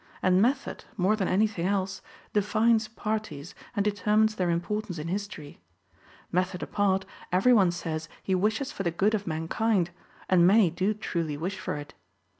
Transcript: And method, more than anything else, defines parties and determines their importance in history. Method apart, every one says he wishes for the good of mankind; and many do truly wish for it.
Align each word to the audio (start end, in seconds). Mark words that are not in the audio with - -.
And 0.23 0.41
method, 0.41 0.83
more 0.97 1.15
than 1.15 1.27
anything 1.27 1.67
else, 1.67 2.01
defines 2.33 2.87
parties 2.87 3.53
and 3.75 3.85
determines 3.85 4.33
their 4.33 4.49
importance 4.49 4.97
in 4.97 5.09
history. 5.09 5.59
Method 6.31 6.63
apart, 6.63 7.05
every 7.31 7.53
one 7.53 7.69
says 7.69 8.09
he 8.23 8.33
wishes 8.33 8.71
for 8.71 8.81
the 8.81 8.89
good 8.89 9.13
of 9.13 9.27
mankind; 9.27 9.91
and 10.27 10.47
many 10.47 10.71
do 10.71 10.95
truly 10.95 11.37
wish 11.37 11.59
for 11.59 11.75
it. 11.75 11.93